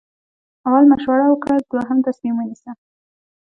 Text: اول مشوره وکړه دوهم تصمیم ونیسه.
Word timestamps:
اول 0.67 0.83
مشوره 0.91 1.25
وکړه 1.27 1.55
دوهم 1.71 1.97
تصمیم 2.07 2.35
ونیسه. 2.37 2.71